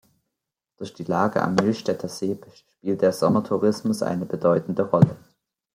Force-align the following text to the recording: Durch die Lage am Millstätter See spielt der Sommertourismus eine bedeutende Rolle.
Durch 0.77 0.95
die 0.95 1.03
Lage 1.03 1.43
am 1.43 1.53
Millstätter 1.53 2.07
See 2.09 2.35
spielt 2.55 3.03
der 3.03 3.13
Sommertourismus 3.13 4.01
eine 4.01 4.25
bedeutende 4.25 4.81
Rolle. 4.81 5.15